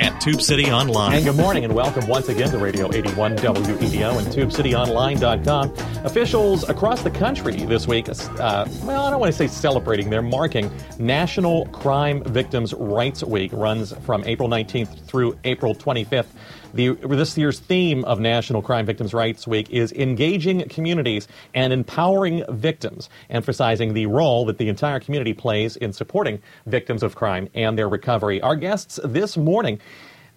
[0.00, 1.14] at Tube City Online.
[1.14, 5.72] And good morning and welcome once again to Radio 81 WEDO and TubeCityOnline.com.
[6.04, 10.22] Officials across the country this week, uh, well, I don't want to say celebrating, they're
[10.22, 13.52] marking National Crime Victims' Rights Week.
[13.52, 16.26] runs from April 19th through April 25th.
[16.74, 22.44] The, this year's theme of National Crime Victims' Rights Week is engaging communities and empowering
[22.50, 27.78] victims, emphasizing the role that the entire community plays in supporting victims of crime and
[27.78, 28.40] their recovery.
[28.40, 29.80] Our guests this morning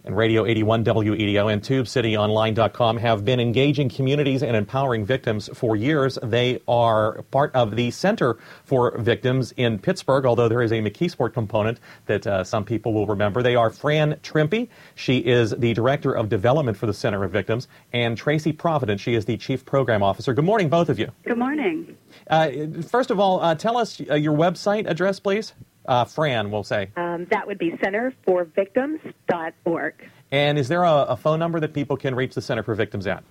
[0.03, 6.17] and Radio 81 WEDO and TubeCityOnline.com have been engaging communities and empowering victims for years.
[6.23, 11.33] They are part of the Center for Victims in Pittsburgh, although there is a McKeesport
[11.33, 13.43] component that uh, some people will remember.
[13.43, 14.69] They are Fran Trimpe.
[14.95, 19.01] She is the Director of Development for the Center of Victims, and Tracy Providence.
[19.01, 20.33] She is the Chief Program Officer.
[20.33, 21.11] Good morning, both of you.
[21.23, 21.97] Good morning.
[22.29, 22.49] Uh,
[22.87, 25.53] first of all, uh, tell us uh, your website address, please.
[25.89, 26.91] Uh, Fran, we'll say.
[26.95, 29.93] Um, that would be centerforvictims.org.
[30.31, 33.07] And is there a, a phone number that people can reach the Center for Victims
[33.07, 33.23] at?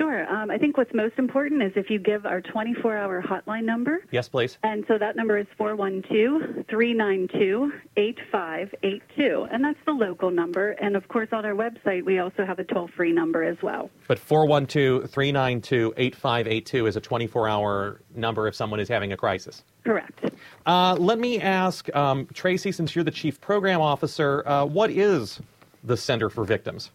[0.00, 0.26] Sure.
[0.32, 3.98] Um, I think what's most important is if you give our 24 hour hotline number.
[4.10, 4.56] Yes, please.
[4.62, 9.46] And so that number is 412 392 8582.
[9.52, 10.70] And that's the local number.
[10.70, 13.90] And of course, on our website, we also have a toll free number as well.
[14.08, 19.64] But 412 392 8582 is a 24 hour number if someone is having a crisis.
[19.84, 20.24] Correct.
[20.64, 25.42] Uh, let me ask, um, Tracy, since you're the Chief Program Officer, uh, what is
[25.84, 26.90] the Center for Victims?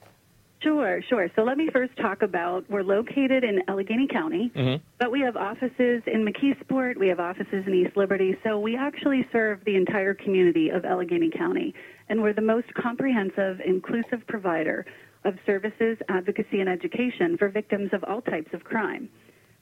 [0.66, 1.30] Sure, sure.
[1.36, 4.83] So let me first talk about we're located in Allegheny County, mm-hmm.
[4.99, 8.36] but we have offices in McKeesport, we have offices in East Liberty.
[8.43, 11.76] So we actually serve the entire community of Allegheny County,
[12.09, 14.87] and we're the most comprehensive, inclusive provider
[15.23, 19.08] of services, advocacy, and education for victims of all types of crime.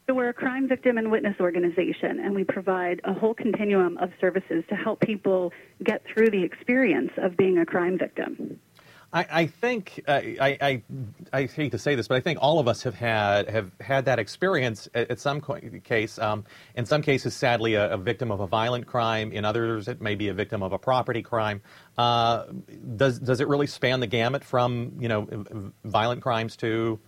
[0.07, 4.11] So we're a crime victim and witness organization, and we provide a whole continuum of
[4.21, 5.51] services to help people
[5.83, 8.57] get through the experience of being a crime victim.
[9.15, 10.83] I, think I, I,
[11.31, 14.05] I hate to say this, but I think all of us have had have had
[14.05, 15.39] that experience at, at some
[15.83, 16.17] case.
[16.17, 19.31] Um, in some cases, sadly, a, a, victim of a violent crime.
[19.31, 21.61] In others, it may be a victim of a property crime.
[21.95, 22.45] Uh,
[22.95, 26.99] does does it really span the gamut from you know violent crimes to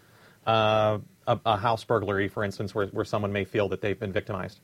[0.45, 4.13] uh, a, a, house burglary, for instance, where, where someone may feel that they've been
[4.13, 4.59] victimized?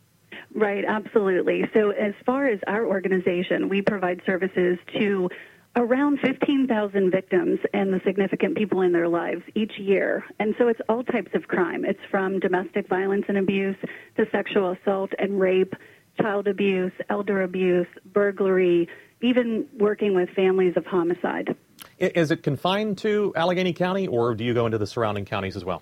[0.53, 1.63] Right, absolutely.
[1.74, 5.30] So, as far as our organization, we provide services to
[5.76, 10.26] around 15,000 victims and the significant people in their lives each year.
[10.40, 11.86] And so it's all types of crime.
[11.86, 13.78] It's from domestic violence and abuse
[14.18, 15.74] to sexual assault and rape,
[16.20, 18.90] child abuse, elder abuse, burglary,
[19.22, 21.56] even working with families of homicide.
[22.00, 25.64] Is it confined to Allegheny County or do you go into the surrounding counties as
[25.64, 25.81] well?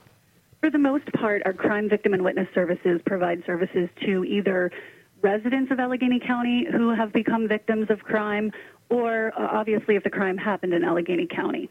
[0.60, 4.72] For the most part, our crime victim and witness services provide services to either
[5.22, 8.52] residents of Allegheny County who have become victims of crime
[8.90, 11.70] or uh, obviously if the crime happened in Allegheny County.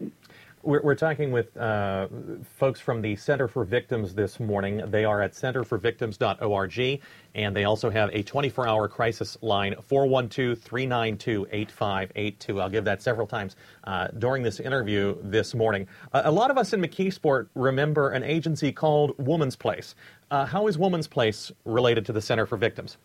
[0.63, 2.09] We're, we're talking with uh,
[2.57, 4.83] folks from the Center for Victims this morning.
[4.91, 7.01] They are at centerforvictims.org,
[7.37, 12.61] and they also have a 24 hour crisis line, 412 392 8582.
[12.61, 15.87] I'll give that several times uh, during this interview this morning.
[16.13, 19.95] A lot of us in McKeesport remember an agency called Woman's Place.
[20.31, 22.97] Uh, how is Woman's Place related to the Center for Victims?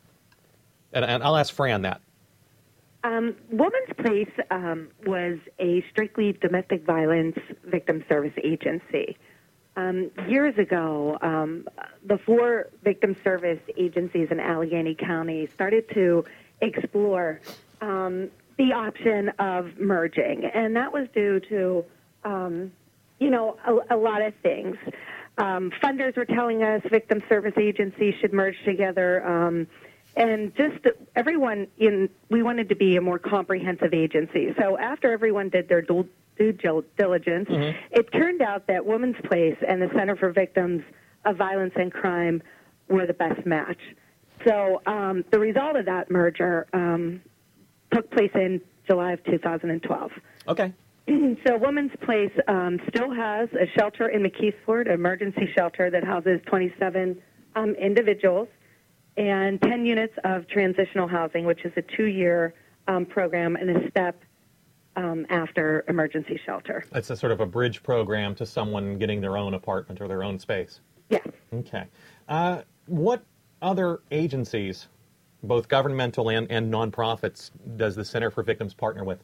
[0.92, 2.02] And, and I'll ask Fran that.
[3.04, 9.18] Um, Woman's Place um, was a strictly domestic violence victim service agency.
[9.76, 11.68] Um, years ago, um,
[12.06, 16.24] the four victim service agencies in Allegheny County started to
[16.62, 17.42] explore
[17.82, 21.84] um, the option of merging, and that was due to,
[22.24, 22.72] um,
[23.20, 24.78] you know, a, a, lot of things.
[25.38, 29.26] funders were telling us victim service agencies should merge together
[30.16, 34.54] and just everyone in we wanted to be a more comprehensive agency.
[34.60, 36.08] So after everyone did their due,
[36.38, 37.78] diligence, mm-hmm.
[37.92, 40.84] it turned out that Women's Place and the Center for Victims
[41.26, 42.42] of Violence and Crime
[42.90, 43.80] were the best match.
[44.46, 47.22] So um, the result of that merger um,
[47.92, 50.12] took place in July of 2012.
[50.48, 50.74] Okay.
[51.46, 56.40] So Women's Place um, still has a shelter in McKeesport, an emergency shelter that houses
[56.46, 57.22] 27
[57.56, 58.48] um, individuals
[59.18, 62.54] and 10 units of transitional housing, which is a two year
[62.88, 64.20] um, program and a step
[64.96, 66.84] um, after emergency shelter.
[66.94, 70.24] It's a sort of a bridge program to someone getting their own apartment or their
[70.24, 70.82] own space.
[71.10, 71.28] Yes.
[71.54, 71.86] Okay.
[72.28, 73.24] Uh, what
[73.62, 74.88] other agencies,
[75.44, 79.20] both governmental and, and nonprofits, does the Center for Victims partner with?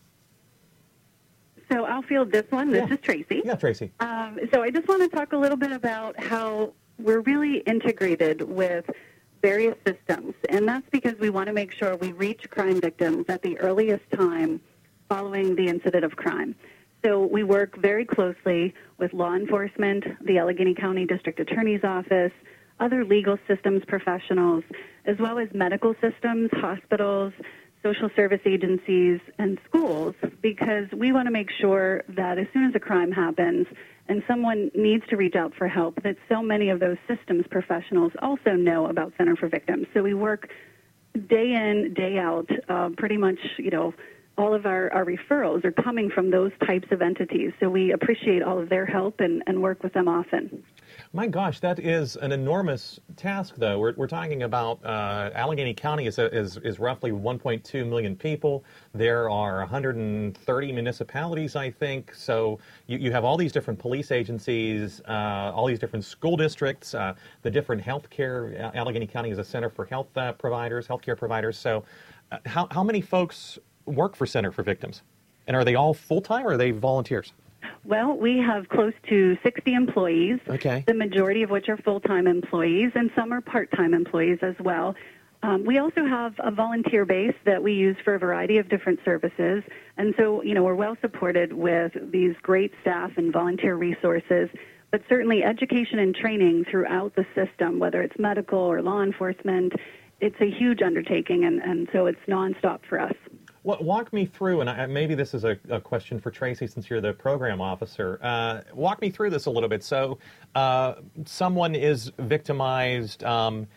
[1.71, 2.71] So I'll field this one.
[2.71, 2.93] This Yeah.
[2.95, 3.41] is Tracy.
[3.45, 3.91] Yeah, Tracy.
[3.99, 8.41] Um, so I just want to talk a little bit about how we're really integrated
[8.41, 8.89] with
[9.41, 13.41] various systems, and that's because we want to make sure we reach crime victims at
[13.41, 14.61] the earliest time
[15.07, 16.55] following the incident of crime.
[17.03, 22.33] So we work very closely with law enforcement, the Allegheny County District Attorney's Office,
[22.79, 24.63] other legal systems professionals,
[25.05, 27.33] as well as medical systems, hospitals,
[27.83, 32.75] social service agencies, and schools, because we want to make sure that as soon as
[32.75, 33.67] a crime happens
[34.07, 38.11] and someone needs to reach out for help, that so many of those systems professionals
[38.21, 39.87] also know about Center for Victims.
[39.93, 40.49] So we work
[41.27, 43.93] day in, day out, uh, pretty much, you know,
[44.39, 47.51] all of our, our referrals are coming from those types of entities.
[47.59, 50.63] So we appreciate all of their help and, and work with them often.
[51.11, 53.77] My gosh, that is an enormous task, though.
[53.79, 58.63] We're, we're talking about uh, Allegheny County is, is, is roughly 1.2 million people.
[58.93, 62.13] There are 130 municipalities, I think.
[62.15, 66.93] So you, you have all these different police agencies, uh, all these different school districts,
[66.93, 68.73] uh, the different healthcare.
[68.73, 71.57] Allegheny County is a center for health uh, providers, healthcare providers.
[71.57, 71.83] So
[72.31, 73.57] uh, how, how many folks
[73.89, 75.01] work for Center for Victims?
[75.47, 77.33] And are they all full time or are they volunteers?
[77.83, 80.83] Well, we have close to 60 employees, Okay.
[80.87, 84.55] the majority of which are full time employees, and some are part time employees as
[84.59, 84.95] well.
[85.41, 88.99] Um, we also have a volunteer base that we use for a variety of different
[89.05, 89.63] services.
[89.97, 94.49] And so, you know, we're well supported with these great staff and volunteer resources,
[94.91, 99.71] but certainly education and training throughout the system, whether it's medical or law enforcement,
[100.19, 103.13] it's a huge undertaking, and, and so it's nonstop for us.
[103.63, 106.89] Wa- Walk me through, and I, maybe this is a, a question for Tracy since
[106.89, 108.19] you're the program officer.
[108.21, 109.83] Uh, walk me through this a little bit.
[109.83, 110.17] So,
[110.55, 110.95] uh,
[111.25, 113.67] someone is victimized um,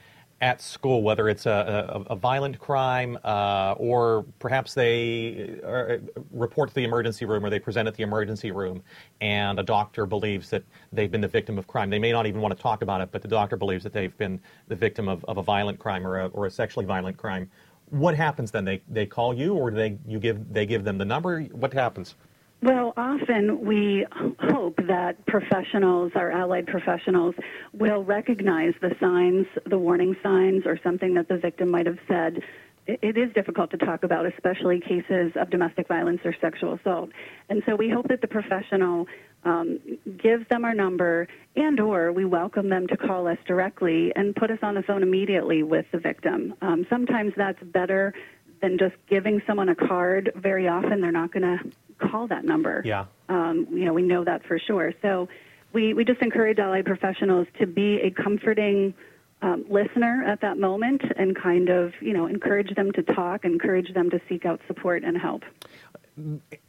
[0.40, 5.98] at school, whether it's a, a, a violent crime uh, or perhaps they uh,
[6.32, 8.82] report to the emergency room or they present at the emergency room,
[9.20, 11.90] and a doctor believes that they've been the victim of crime.
[11.90, 14.16] They may not even want to talk about it, but the doctor believes that they've
[14.18, 17.48] been the victim of, of a violent crime or a, or a sexually violent crime
[17.92, 18.64] what happens then?
[18.64, 21.42] They they call you, or they you give they give them the number?
[21.42, 22.16] What happens?
[22.62, 24.06] Well, often we
[24.38, 27.34] hope that professionals, our allied professionals,
[27.72, 32.40] will recognize the signs, the warning signs, or something that the victim might have said.
[32.86, 37.10] It is difficult to talk about, especially cases of domestic violence or sexual assault.
[37.48, 39.06] And so we hope that the professional
[39.44, 39.78] um,
[40.18, 44.50] gives them our number and or we welcome them to call us directly and put
[44.50, 46.54] us on the phone immediately with the victim.
[46.60, 48.14] Um, sometimes that's better
[48.60, 50.32] than just giving someone a card.
[50.34, 52.82] Very often they're not going to call that number.
[52.84, 53.06] Yeah.
[53.28, 54.92] Um, you know, we know that for sure.
[55.02, 55.28] So
[55.72, 58.94] we, we just encourage allied professionals to be a comforting
[59.42, 63.92] um, listener at that moment and kind of, you know, encourage them to talk, encourage
[63.92, 65.42] them to seek out support and help.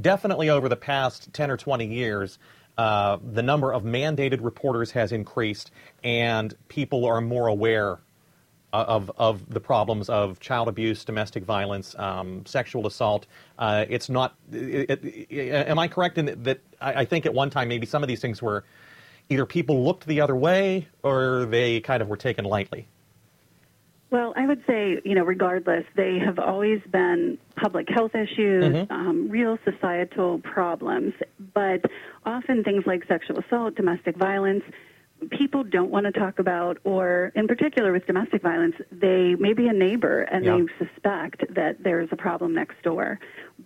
[0.00, 2.38] definitely over the past 10 or 20 years,
[2.76, 5.70] uh, the number of mandated reporters has increased,
[6.02, 8.00] and people are more aware
[8.72, 13.26] of, of the problems of child abuse, domestic violence, um, sexual assault.
[13.58, 14.34] Uh, it's not.
[14.50, 15.00] It,
[15.30, 16.60] it, am I correct in that?
[16.80, 18.64] I, I think at one time maybe some of these things were
[19.28, 22.88] either people looked the other way or they kind of were taken lightly.
[24.10, 28.90] Well, I would say, you know, regardless, they have always been public health issues, Mhm.
[28.90, 31.14] um, real societal problems.
[31.52, 31.84] But
[32.24, 34.62] often things like sexual assault, domestic violence,
[35.30, 39.66] people don't want to talk about, or in particular with domestic violence, they may be
[39.68, 40.58] a neighbor and Yeah.
[40.58, 43.18] they suspect that there's a problem next door.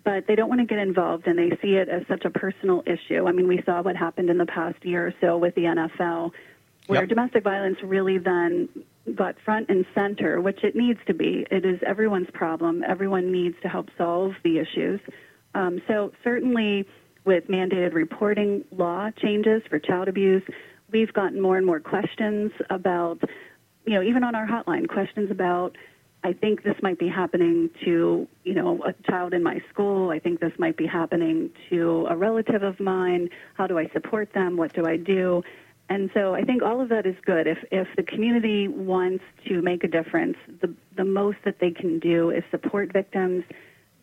[0.03, 2.83] But they don't want to get involved and they see it as such a personal
[2.85, 3.27] issue.
[3.27, 6.33] I mean, we saw what happened in the past year or so with the NFL,
[6.87, 7.09] where Yep.
[7.09, 8.69] domestic violence really then
[9.15, 11.45] got front and center, which it needs to be.
[11.49, 12.83] It is everyone's problem.
[12.87, 14.99] Everyone needs to help solve the issues.
[15.55, 16.85] Um, so certainly,
[17.25, 20.43] with mandated reporting law changes for child abuse,
[20.91, 23.21] we've gotten more and more questions about,
[23.85, 25.75] you know, even on our hotline, questions about
[26.23, 30.09] I think this might be happening to, you know, a child in my school.
[30.09, 33.29] I think this might be happening to a relative of mine.
[33.53, 34.57] How do I support them?
[34.57, 35.43] What do I do?
[35.87, 37.47] And so I think all of that is good.
[37.47, 41.99] If if the community wants to make a difference, the the most that they can
[41.99, 43.43] do is support victims,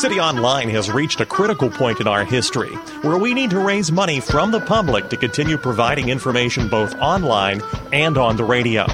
[0.00, 3.92] City Online has reached a critical point in our history where we need to raise
[3.92, 7.60] money from the public to continue providing information both online
[7.92, 8.86] and on the radio.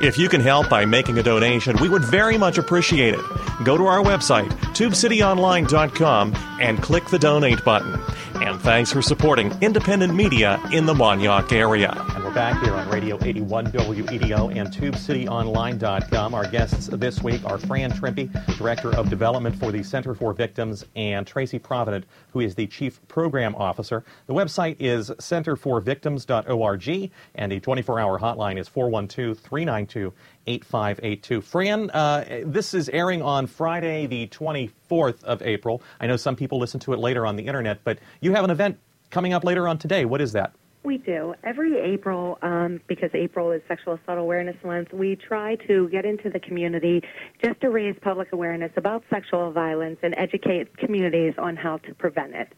[0.00, 3.45] If you can help by making a donation, we would very much appreciate it.
[3.64, 7.98] Go to our website, tubecityonline.com, and click the donate button.
[8.34, 11.90] And thanks for supporting independent media in the Mon-Yough area.
[12.14, 16.34] And we're back here on Radio 81 WEDO and TubeCityOnline.com.
[16.34, 20.84] Our guests this week are Fran Trimpe, Director of Development for the Center for Victims,
[20.94, 24.04] and Tracy Provident, who is the Chief Program Officer.
[24.26, 30.12] The website is centerforvictims.org, and the 24 hour hotline is 412 392
[30.46, 31.40] 8582.
[31.40, 35.82] Fran, uh, this is airing on Friday, the 24th of April.
[36.00, 38.50] I know some people listen to it later on the internet, but you have an
[38.50, 38.78] event
[39.10, 40.04] coming up later on today.
[40.04, 40.54] What is that?
[40.86, 41.34] We do.
[41.42, 46.30] Every April, um, because April is Sexual Assault Awareness Month, we try to get into
[46.30, 47.02] the community
[47.42, 52.36] just to raise public awareness about sexual violence and educate communities on how to prevent
[52.36, 52.52] it.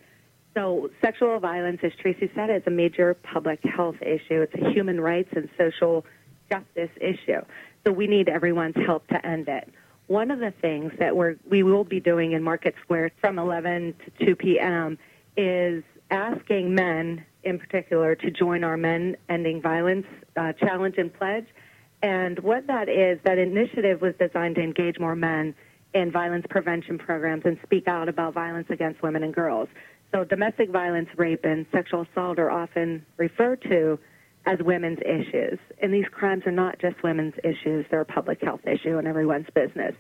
[0.55, 4.43] So, sexual violence, as Tracy said, is a major public health issue.
[4.43, 6.05] It's a human rights and social
[6.51, 7.41] justice issue.
[7.85, 9.69] So we need everyone's help to end it.
[10.07, 13.95] One of the things that we're, we will be doing in Market Square from 11
[14.19, 14.99] to 2 p.m.
[15.37, 20.07] is asking men, in particular, to join our Men Ending Violence
[20.37, 21.47] uh, Challenge and Pledge.
[22.03, 25.55] And what that is, that initiative was designed to engage more men
[25.95, 29.69] in violence prevention programs and speak out about violence against women and girls.
[30.13, 33.99] So domestic violence, rape, and sexual assault are often referred to
[34.47, 35.59] as women's issues.
[35.81, 39.49] And these crimes are not just women's issues, they're a public health issue and everyone's
[39.55, 39.95] business.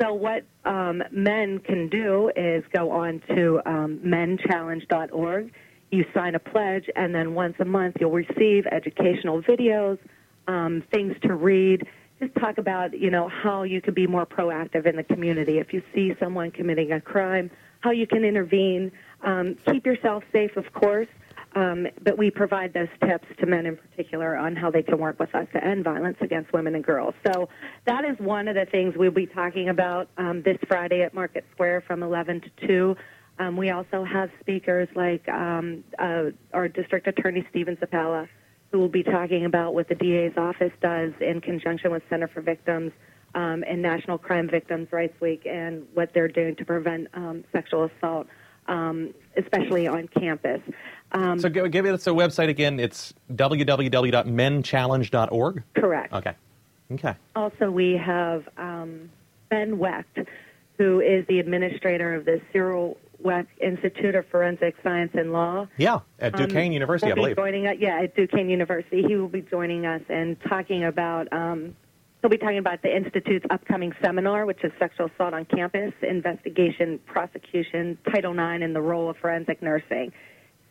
[0.00, 5.52] So, what um, men can do is go on to um, menchallenge.org.
[5.90, 9.98] You sign a pledge, and then once a month you'll receive educational videos,
[10.46, 11.86] um, things to read.
[12.20, 15.58] Just talk about, you know, how you can be more proactive in the community.
[15.58, 18.92] If you see someone committing a crime, how you can intervene.
[19.22, 21.08] Um, keep yourself safe, of course.
[21.58, 25.18] Um, but we provide those tips to men in particular on how they can work
[25.18, 27.14] with us to end violence against women and girls.
[27.26, 27.48] So
[27.84, 31.44] that is one of the things we'll be talking about um, this Friday at Market
[31.52, 32.96] Square from 11 to 2.
[33.40, 38.28] Um, we also have speakers like um, uh, our District Attorney Stephen Zappala,
[38.70, 42.40] who will be talking about what the DA's office does in conjunction with Center for
[42.40, 42.92] Victims
[43.34, 47.90] um, and National Crime Victims' Rights Week and what they're doing to prevent um, sexual
[47.96, 48.28] assault,
[48.68, 50.60] um, especially on campus.
[51.12, 52.78] Um, so give, give us the website again.
[52.78, 55.62] It's www.menchallenge.org?
[55.74, 56.12] Correct.
[56.12, 56.34] Okay.
[56.92, 57.14] Okay.
[57.36, 59.10] Also, we have um,
[59.50, 60.18] Ben Wecht,
[60.78, 65.66] who is the administrator of the Cyril Wecht Institute of Forensic Science and Law.
[65.76, 67.36] Yeah, at um, Duquesne um, University, I believe.
[67.36, 69.02] Joining us, yeah, at Duquesne University.
[69.06, 71.32] He will be joining us and talking about.
[71.32, 71.76] Um,
[72.20, 76.98] he'll be talking about the institute's upcoming seminar, which is sexual assault on campus, investigation,
[77.06, 80.12] prosecution, Title IX, and the role of forensic nursing.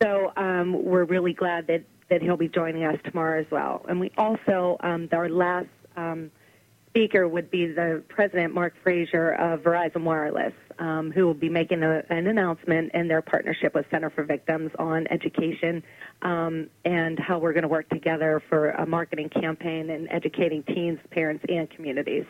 [0.02, 3.84] So um, we're really glad that, that he'll be joining us tomorrow as well.
[3.88, 6.30] And we also, um, our last um,
[6.88, 11.82] speaker would be the president, Mark Frazier of Verizon Wireless, um, who will be making
[11.82, 15.82] a, an announcement in their partnership with Center for Victims on education
[16.22, 20.98] um, and how we're going to work together for a marketing campaign and educating teens,
[21.10, 22.24] parents, and communities.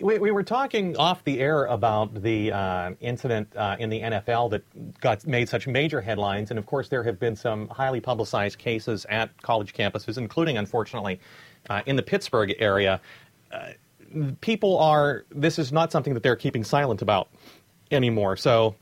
[0.00, 4.50] We, we, were talking off the air about the uh, incident uh, in the NFL
[4.50, 8.58] that got made such major headlines, and of course there have been some highly publicized
[8.58, 11.20] cases at college campuses, including, unfortunately,
[11.70, 13.00] uh, in the Pittsburgh area.
[13.54, 13.72] Uh,
[14.40, 15.24] people are.
[15.30, 17.28] This is not something that they're keeping silent about
[17.90, 18.36] anymore.
[18.36, 18.74] So,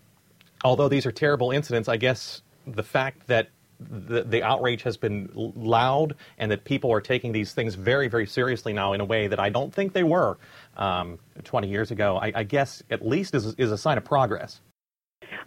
[0.64, 3.49] although these are terrible incidents, I guess the fact that
[3.91, 8.26] the, the outrage has been loud and that people are taking these things very, very
[8.26, 10.38] seriously now in a way that I don't think they were
[10.76, 14.61] um, 20 years ago, I, I guess at least is, is a sign of progress.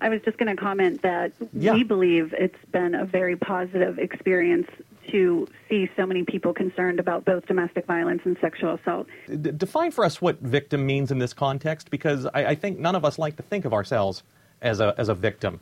[0.01, 1.73] I was just going to comment that Yeah.
[1.73, 4.67] we believe it's been a very positive experience
[5.11, 9.07] to see so many people concerned about both domestic violence and sexual assault.
[9.27, 12.95] D- define for us what victim means in this context, because I, I think none
[12.95, 14.23] of us like to think of ourselves
[14.61, 15.59] as a as a victim.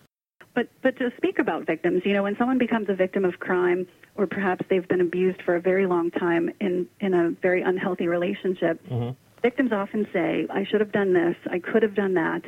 [0.54, 3.88] But but to speak about victims, you know, when someone becomes a victim of crime,
[4.16, 8.08] or perhaps they've been abused for a very long time in in a very unhealthy
[8.08, 8.80] relationship,
[9.42, 11.36] victims often say, "I should have done this.
[11.50, 12.44] I could have done that,"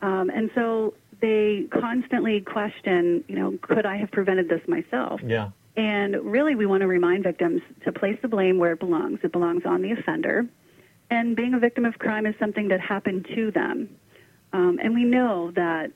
[0.00, 5.20] um, and so they constantly question, you know, could I have prevented this myself?
[5.24, 5.50] Yeah.
[5.76, 9.20] And really, we want to remind victims to place the blame where it belongs.
[9.22, 10.46] It belongs on the offender.
[11.10, 13.88] And being a victim of crime is something that happened to them.
[14.52, 15.90] Um, and we know that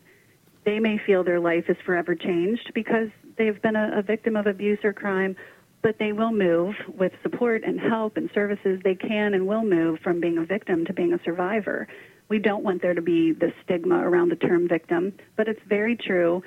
[0.64, 4.46] they may feel their life is forever changed because they've been a, a victim of
[4.46, 5.36] abuse or crime,
[5.82, 8.80] but they will move with support and help and services.
[8.82, 11.86] They can and will move from being a victim to being a survivor.
[12.28, 15.96] We don't want there to be the stigma around the term victim, but it's very
[15.96, 16.42] true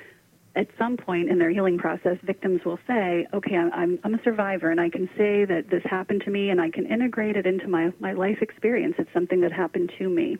[0.56, 4.70] at some point in their healing process, victims will say, okay, I'm, I'm a survivor
[4.70, 7.68] and I can say that this happened to me and I can integrate it into
[7.68, 8.96] my, my life experience.
[8.98, 10.38] It's something that happened to me.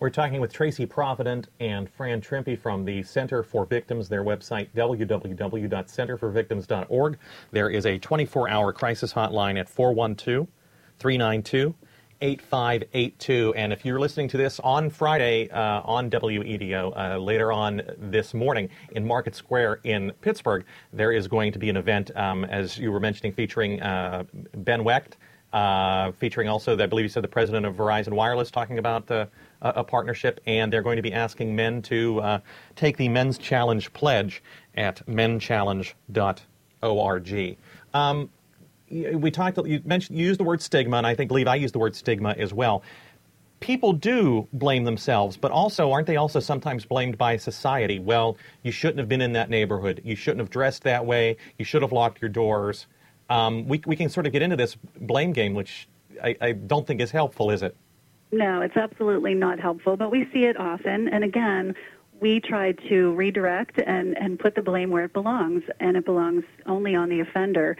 [0.00, 4.68] We're talking with Tracy Provident and Fran Trimpe from the Center for Victims, their website,
[4.76, 7.18] www.centerforvictims.org.
[7.50, 10.46] There is a 24 hour crisis hotline at 412
[11.00, 11.74] 392
[12.20, 13.54] 8582.
[13.54, 18.34] And if you're listening to this on Friday uh, on WEDO, uh, later on this
[18.34, 22.78] morning in Market Square in Pittsburgh, there is going to be an event, um, as
[22.78, 25.16] you were mentioning, featuring uh, Ben Wecht.
[25.52, 29.26] Uh, featuring also, I believe you said the president of Verizon Wireless, talking about uh,
[29.62, 32.40] a, partnership, and they're going to be asking men to uh,
[32.76, 34.42] take the Men's Challenge pledge
[34.76, 37.56] at menchallenge.org.
[37.94, 38.30] Um,
[38.90, 39.58] we talked.
[39.66, 41.94] You mentioned you used the word stigma, and I think believe I used the word
[41.96, 42.82] stigma as well.
[43.60, 47.98] People do blame themselves, but also aren't they also sometimes blamed by society?
[47.98, 50.00] Well, you shouldn't have been in that neighborhood.
[50.04, 51.36] You shouldn't have dressed that way.
[51.58, 52.86] You should have locked your doors.
[53.30, 55.88] Um, we we can sort of get into this blame game, which
[56.22, 57.76] I, I don't think is helpful, is it?
[58.30, 61.08] No, it's absolutely not helpful, but we see it often.
[61.08, 61.74] And again,
[62.20, 66.44] we try to redirect and, and put the blame where it belongs, and it belongs
[66.66, 67.76] only on the offender.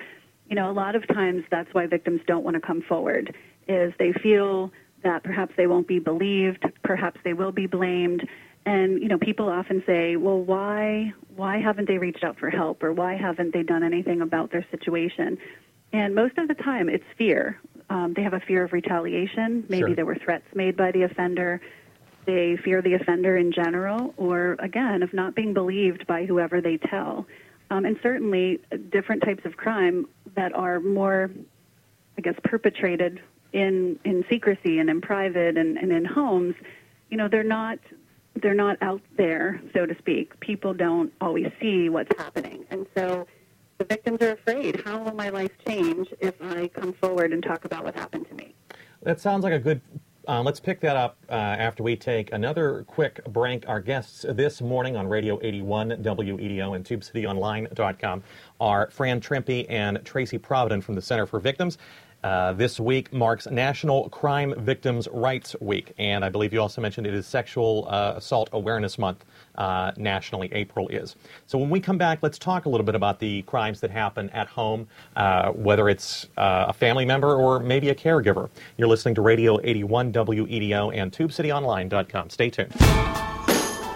[0.49, 3.35] You know, a lot of times that's why victims don't want to come forward,
[3.67, 8.27] is they feel that perhaps they won't be believed, perhaps they will be blamed.
[8.67, 12.83] And you know, people often say, "Well, why why haven't they reached out for help,
[12.83, 15.39] or why haven't they done anything about their situation?"
[15.93, 17.59] And most of the time, it's fear.
[17.89, 19.65] Um, they have a fear of retaliation.
[19.69, 19.95] Maybe Sure.
[19.95, 21.61] there were threats made by the offender.
[22.27, 26.77] They fear the offender in general, or again, of not being believed by whoever they
[26.77, 27.27] tell.
[27.71, 30.07] Um, and certainly, different types of crime
[30.39, 31.31] that are more,
[32.17, 33.21] I guess, perpetrated
[33.53, 36.55] in in secrecy and in private and, and in homes.
[37.11, 37.81] You know, they're not
[38.41, 40.39] they're not out there, so to speak.
[40.39, 43.27] People don't always see what's happening, and so
[43.79, 44.81] the victims are afraid.
[44.85, 48.35] How will my life change if I come forward and talk about what happened to
[48.37, 48.55] me?
[49.03, 49.81] That sounds like a good.
[50.29, 53.67] Uh, let's pick that up uh, after we take another quick break.
[53.67, 58.23] Our guests this morning on Radio 81 WEDO and TubeCityOnline.com
[58.61, 61.79] are Fran Trimpe and Tracy Provident from the Center for Victims.
[62.25, 67.07] Uh, this week marks National Crime Victims' Rights Week, and I believe you also mentioned
[67.07, 70.53] it is Sexual uh, Assault Awareness Month uh, nationally.
[70.53, 71.15] April is.
[71.47, 74.31] So when we come back, let's talk a little bit about the crimes that happen
[74.31, 78.51] at home, uh, whether it's uh, a family member or maybe a caregiver.
[78.77, 82.31] You're listening to Radio 81 WEDO and TubeCityOnline.com.
[82.31, 82.75] Stay tuned.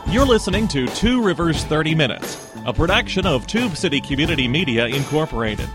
[0.09, 5.69] You're listening to Two Rivers 30 Minutes, a production of Tube City Community Media Incorporated.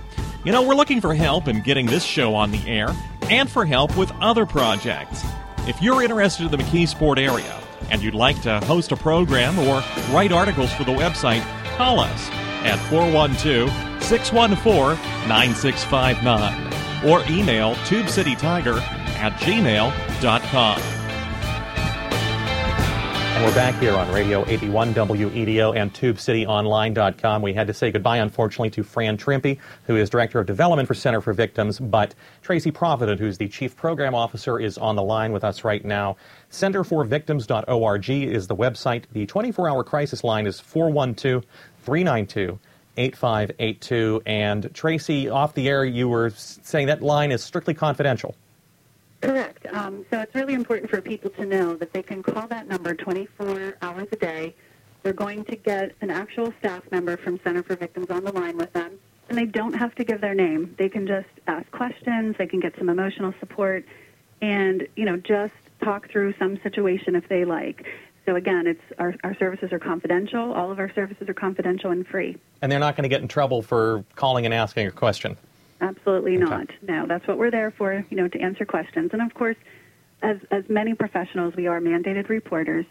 [0.44, 2.96] You know, we're looking for help in getting this show on the air
[3.30, 5.24] and for help with other projects.
[5.68, 7.60] If you're interested in the McKeesport area
[7.92, 11.42] and you'd like to host a program or write articles for the website,
[11.76, 12.30] call us
[12.64, 13.70] at 412
[14.04, 14.98] 614
[15.28, 16.74] 9659
[17.06, 18.80] or email tubecitytiger
[19.18, 20.97] at gmail.com.
[23.38, 27.44] And we're back here on Radio 81 WEDO and TubeCityOnline.com.
[27.44, 30.96] We had to say goodbye, unfortunately, to Fran Trimpe, who is Director of Development for
[30.96, 35.34] Center for Victims, but Tracy Provident, who's the Chief Program Officer, is on the line
[35.34, 36.18] with us right now.
[36.50, 39.04] Centerforvictims.org is the website.
[39.12, 41.46] The 24 hour crisis line is 412
[41.84, 42.58] 392
[42.98, 44.24] 8582.
[44.26, 48.34] And Tracy, off the air, you were saying that line is strictly confidential.
[49.22, 49.66] Correct.
[49.74, 52.94] Um, so it's really important for people to know that they can call that number
[52.94, 54.56] 24 hours a day.
[55.04, 58.58] They're going to get an actual staff member from Center for Victims on the line
[58.58, 59.00] with them,
[59.30, 60.76] and they don't have to give their name.
[60.78, 62.36] They can just ask questions.
[62.38, 63.86] They can get some emotional support,
[64.42, 65.54] and you know just
[65.84, 67.86] talk through some situation if they like.
[68.26, 70.52] So again, it's our, our services are confidential.
[70.54, 72.36] All of our services are confidential and free.
[72.62, 75.38] And they're not going to get in trouble for calling and asking a question.
[75.80, 76.68] Absolutely not.
[76.82, 79.12] No, that's what we're there for, you know, to answer questions.
[79.14, 79.58] And of course,
[80.22, 82.86] as as many professionals, we are mandated reporters.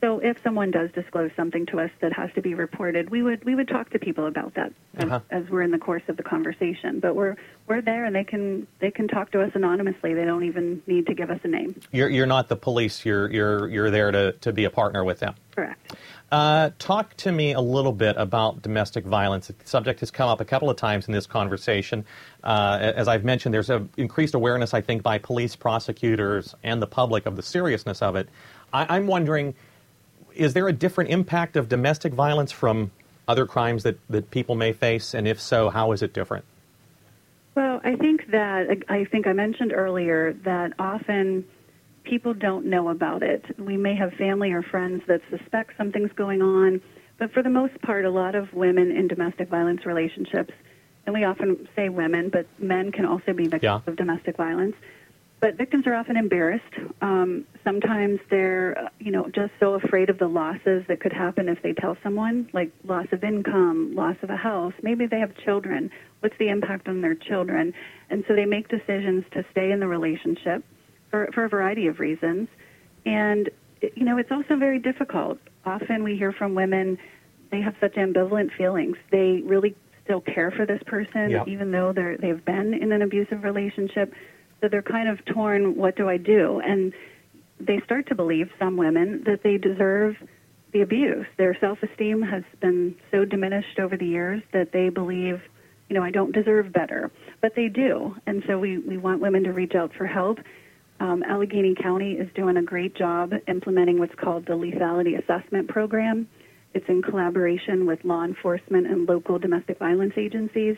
[0.00, 3.44] So if someone does disclose something to us that has to be reported, we would
[3.44, 5.20] we would talk to people about that as, uh-huh.
[5.30, 7.00] as, we're in the course of the conversation.
[7.00, 10.14] But we're we're there and they can they can talk to us anonymously.
[10.14, 11.78] They don't even need to give us a name.
[11.92, 13.04] You're you're not the police.
[13.04, 15.34] You're you're you're there to, to be a partner with them.
[15.54, 15.94] Correct.
[16.30, 19.48] Uh, talk to me a little bit about domestic violence.
[19.48, 22.04] The subject has come up a couple of times in this conversation.
[22.44, 26.86] Uh, as I've mentioned, there's an increased awareness, I think, by police, prosecutors, and the
[26.86, 28.28] public of the seriousness of it.
[28.72, 29.54] I, I'm wondering
[30.34, 32.92] is there a different impact of domestic violence from
[33.26, 35.12] other crimes that, that people may face?
[35.14, 36.44] And if so, how is it different?
[37.56, 41.44] Well, I think that, I think I mentioned earlier that often
[42.04, 43.44] people don't know about it.
[43.58, 46.80] We may have family or friends that suspect something's going on,
[47.18, 50.52] but for the most part, a lot of women in domestic violence relationships,
[51.06, 53.80] and we often say women, but men can also be victims yeah.
[53.86, 54.74] of domestic violence
[55.40, 56.74] but victims are often embarrassed.
[57.00, 61.48] Um, sometimes they're, uh, you know, just so afraid of the losses that could happen
[61.48, 64.74] if they tell someone, like loss of income, loss of a house.
[64.82, 65.90] Maybe they have children.
[66.20, 67.72] What's the impact on their children?
[68.10, 70.62] And so they make decisions to stay in the relationship
[71.10, 72.48] for, for a variety of reasons.
[73.04, 75.38] And, you know, it's also very difficult.
[75.64, 76.98] Often we hear from women,
[77.50, 78.96] they have such ambivalent feelings.
[79.10, 81.48] They really still care for this person, yep.
[81.48, 84.12] even though they're, they've been in an abusive relationship
[84.60, 86.60] so they're kind of torn, what do I do?
[86.60, 86.92] And
[87.58, 90.16] they start to believe, some women, that they deserve
[90.72, 91.26] the abuse.
[91.38, 95.40] Their self esteem has been so diminished over the years that they believe,
[95.88, 97.10] you know, I don't deserve better.
[97.40, 98.16] But they do.
[98.26, 100.38] And so we, we want women to reach out for help.
[101.00, 106.28] Um, Allegheny County is doing a great job implementing what's called the Lethality Assessment Program.
[106.74, 110.76] It's in collaboration with law enforcement and local domestic violence agencies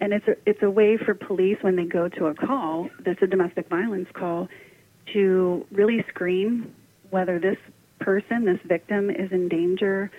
[0.00, 3.20] and it's a, it's a way for police when they go to a call that's
[3.22, 4.48] a domestic violence call
[5.12, 6.74] to really screen
[7.10, 7.56] whether this
[7.98, 10.10] person, this victim, is in danger.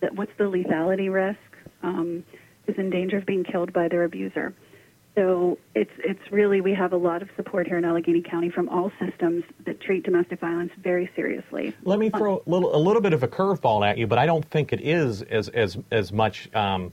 [0.00, 1.38] That what's the lethality risk?
[1.82, 2.24] Um,
[2.66, 4.54] is in danger of being killed by their abuser.
[5.18, 8.68] So it's it's really we have a lot of support here in Allegheny County from
[8.68, 11.74] all systems that treat domestic violence very seriously.
[11.82, 14.26] Let me throw a little a little bit of a curveball at you, but I
[14.26, 16.48] don't think it is as as as much.
[16.54, 16.92] Um,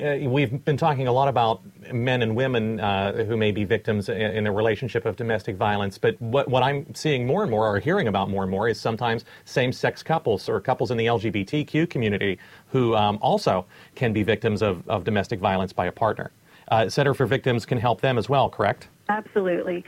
[0.00, 4.08] uh, we've been talking a lot about men and women uh, who may be victims
[4.08, 7.66] in, in, a relationship of domestic violence, but what, what I'm seeing more and more,
[7.66, 11.06] or hearing about more and more, is sometimes same sex couples or couples in the
[11.06, 16.30] LGBTQ community who um, also can be victims of, of domestic violence by a partner.
[16.70, 18.88] Uh, Center for Victims can help them as well, correct?
[19.08, 19.84] Absolutely.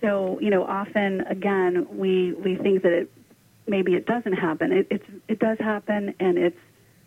[0.00, 3.12] So, you know, often, again, we, we think that it,
[3.66, 4.72] maybe it doesn't happen.
[4.72, 6.58] It, it does happen, and it's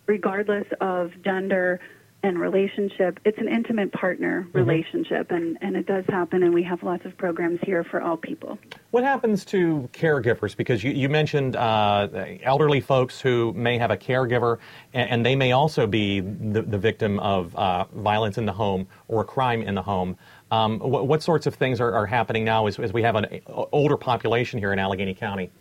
[0.08, 1.80] regardless of gender
[2.24, 3.20] and relationship.
[3.26, 4.58] It's an intimate partner mm-hmm.
[4.58, 8.18] relationship, and, and it does happen, and we have lots of programs here for all
[8.18, 8.58] people.
[8.92, 10.58] What happens to caregivers?
[10.58, 12.08] Because you, you mentioned uh,
[12.42, 14.58] elderly folks who may have a caregiver,
[14.94, 18.88] and, and they may also be the, the victim of uh, violence in the home
[19.08, 20.18] or a crime in the home.
[20.50, 23.42] Um, what, what, sorts of things are, are happening now as, as we have an
[23.72, 25.52] older population here in Allegheny County?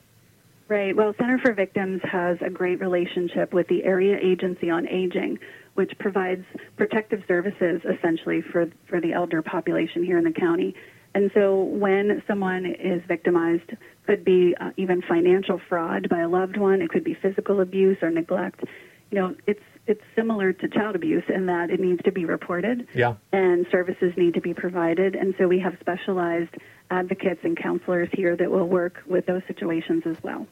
[0.69, 0.97] Right.
[0.97, 5.39] Well, Center for Victims has a great relationship with the Area Agency on Aging,
[5.77, 6.45] which provides
[6.77, 10.75] protective services essentially for, for the elder population here in the county.
[11.15, 13.71] And so when someone is victimized,
[14.07, 17.97] could be uh, even financial fraud by a loved one, it could be physical abuse
[18.03, 18.63] or neglect.
[19.11, 22.89] You know, it's it's similar to child abuse in that it needs to be reported
[22.93, 23.15] yeah.
[23.33, 25.15] and services need to be provided.
[25.15, 26.55] And so we have specialized
[26.91, 30.47] advocates and counselors here that will work with those situations as well.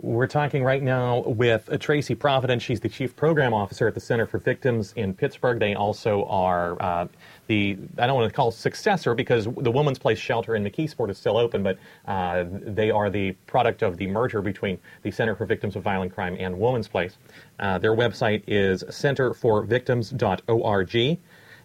[0.00, 2.62] We're talking right now with Tracy Providence.
[2.62, 5.58] She's the Chief Program Officer at the Center for Victims in Pittsburgh.
[5.58, 7.08] They also are uh,
[7.48, 11.18] the, I don't want to call successor because the Woman's Place shelter in McKeesport is
[11.18, 15.46] still open, but uh, they are the product of the merger between the Center for
[15.46, 17.16] Victims of Violent Crime and Woman's Place.
[17.58, 21.18] Uh, their website is centerforvictims.org.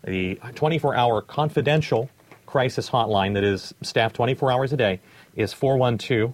[0.06, 2.10] The 24 hour confidential
[2.48, 5.02] crisis hotline that is staffed 24 hours a day
[5.36, 6.34] is 412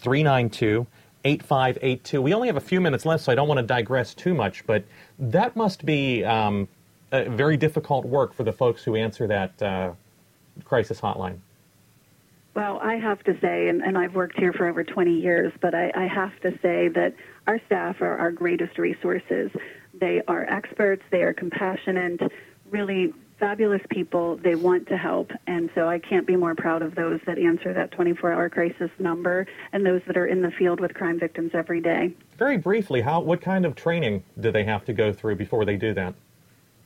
[0.00, 0.86] 392
[1.24, 2.22] 8582.
[2.22, 4.66] We only have a few minutes left, so I don't want to digress too much,
[4.66, 4.84] but
[5.18, 6.68] that must be um,
[7.12, 9.92] very difficult work for the folks who answer that uh,
[10.64, 11.38] crisis hotline.
[12.54, 15.72] Well, I have to say, and, and, I've worked here for over 20 years, but
[15.72, 17.14] I, I have to say that
[17.46, 19.50] our staff are our greatest resources.
[19.94, 22.20] They are experts, they are compassionate,
[22.70, 24.36] really fabulous people.
[24.36, 25.32] They want to help.
[25.46, 28.90] And so I can't be more proud of those that answer that 24 hour crisis
[28.98, 32.12] number and those that are in the field with crime victims every day.
[32.38, 35.76] very briefly, how what kind of training do they have to go through before they
[35.76, 36.14] do that?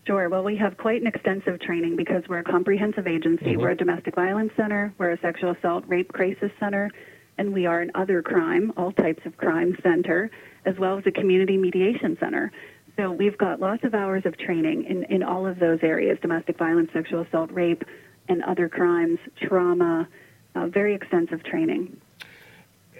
[0.06, 0.28] Sure.
[0.28, 3.46] Well, we have quite an extensive training because we're a comprehensive agency.
[3.46, 3.60] Mm-hmm.
[3.60, 6.90] We're a domestic violence center, we're a sexual assault, rape crisis center,
[7.38, 10.30] and we are an other crime, all types of crime center,
[10.66, 12.52] as well as a community mediation center.
[12.96, 16.56] So we've got lots of hours of training in, in all of those areas domestic
[16.58, 17.82] violence, sexual assault, rape,
[18.28, 20.08] and other crimes, trauma,
[20.54, 21.96] uh, very extensive training.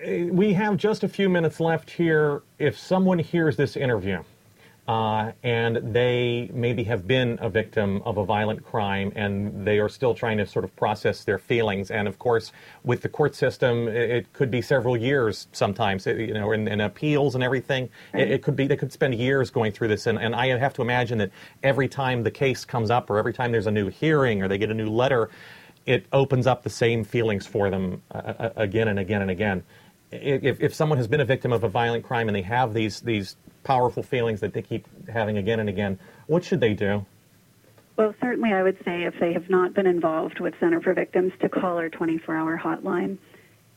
[0.05, 2.43] Uh, we have just a few minutes left here.
[2.59, 4.23] If someone hears this interview,
[4.87, 9.89] uh, and they maybe have been a victim of a violent crime and they are
[9.89, 11.91] still trying to sort of process their feelings.
[11.91, 12.53] And of course,
[12.85, 17.35] with the court system, it, could be several years sometimes, you know, in, in appeals
[17.35, 17.89] and everything.
[18.13, 20.07] It, it, could be, they could spend years going through this.
[20.07, 21.31] And, and I have to imagine that
[21.63, 24.59] every time the case comes up or every time there's a new hearing or they
[24.59, 25.31] get a new letter,
[25.87, 29.63] it opens up the same feelings for them uh, uh again and again and again.
[30.11, 33.01] If, if someone has been a victim of a violent crime and they have these,
[33.01, 37.05] these powerful feelings that they keep having again and again, what should they do?
[37.97, 41.33] Well, certainly I would say if they have not been involved with Center for Victims
[41.41, 43.19] to call our 24 hour hotline.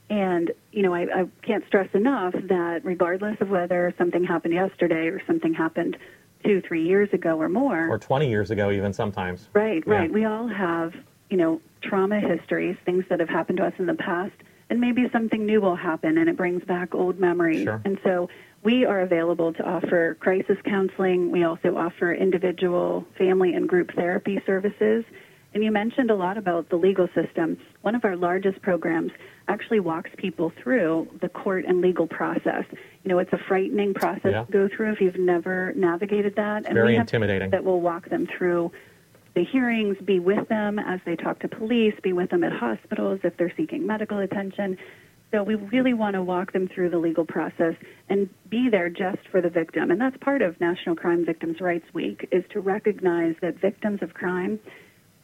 [0.10, 5.08] And, you know, I, I can't stress enough that regardless of whether something happened yesterday
[5.08, 5.98] or something happened
[6.44, 7.90] two, three years ago or more.
[7.90, 9.50] Or 20 years ago, even sometimes.
[9.54, 10.10] Right, right.
[10.10, 10.14] Yeah.
[10.14, 10.94] We all have,
[11.30, 14.34] you know, trauma histories, things that have happened to us in the past,
[14.70, 17.64] and maybe something new will happen and it brings back old memories.
[17.64, 17.82] Sure.
[17.86, 18.30] And so
[18.64, 21.32] we are available to offer crisis counseling.
[21.32, 25.06] We also offer individual, family, and group therapy services.
[25.54, 27.58] And you mentioned a lot about the legal system.
[27.82, 29.12] One of our largest programs
[29.48, 32.66] actually walks people through the court and legal process.
[33.04, 34.44] You know, it's a frightening process yeah.
[34.44, 36.66] to go through if you've never navigated that.
[36.66, 37.50] and very intimidating.
[37.52, 38.72] That will walk them through
[39.34, 43.20] the hearings, be with them as they talk to police, be with them at hospitals
[43.24, 44.78] if they're seeking medical attention.
[45.32, 47.74] So we really want to walk them through the legal process
[48.10, 49.92] and be there just for the victim.
[49.92, 54.14] And that's part of National Crime Victims' Rights Week is to recognize that victims of
[54.14, 54.60] crime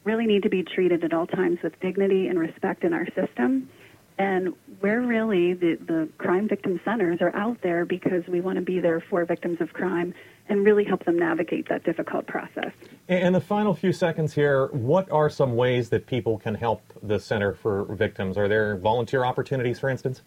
[0.04, 3.68] really need to be treated at all times with dignity and respect in our system.
[4.18, 8.62] And we're really, the, the crime victim centers are out there because we want to
[8.62, 10.14] be there for victims of crime
[10.48, 12.70] and really help them navigate that difficult process.
[13.08, 17.18] In the final few seconds here, what are some ways that people can help the
[17.18, 18.36] Center for Victims?
[18.36, 20.22] Are there volunteer opportunities, for instance?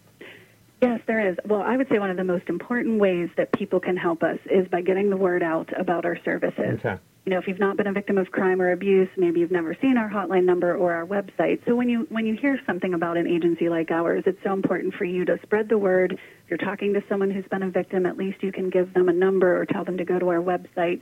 [0.82, 1.38] Yes, there is.
[1.46, 4.38] Well, I would say one of the most important ways that people can help us
[4.50, 6.80] is by getting the word out about our services.
[6.80, 6.98] Okay
[7.28, 9.76] you know, if you've not been a victim of crime or abuse, maybe you've never
[9.82, 11.60] seen our hotline number or our website.
[11.66, 14.94] So when you when you hear something about an agency like ours, it's so important
[14.94, 16.14] for you to spread the word.
[16.14, 19.10] If you're talking to someone who's been a victim, at least you can give them
[19.10, 21.02] a number or tell them to go to our website.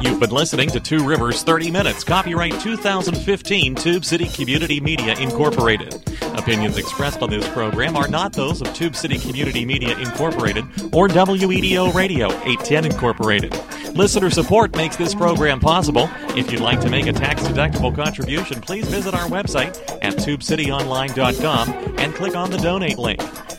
[0.00, 5.94] You've been listening to Two Rivers 30 Minutes, copyright 2015 Tube City Community Media Incorporated.
[6.36, 11.08] Opinions expressed on this program are not those of Tube City Community Media Incorporated or
[11.08, 13.56] WEDO Radio 810 Incorporated.
[13.96, 16.08] Listener support makes this program possible.
[16.36, 21.98] If you'd like to make a tax deductible contribution, please visit our website at tubecityonline.com
[21.98, 23.20] and click on the donate link.